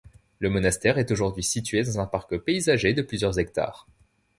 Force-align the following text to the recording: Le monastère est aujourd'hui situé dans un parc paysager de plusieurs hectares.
Le 0.39 0.49
monastère 0.49 0.97
est 0.97 1.11
aujourd'hui 1.11 1.43
situé 1.43 1.83
dans 1.83 1.99
un 1.99 2.07
parc 2.07 2.35
paysager 2.39 2.95
de 2.95 3.03
plusieurs 3.03 3.37
hectares. 3.37 3.85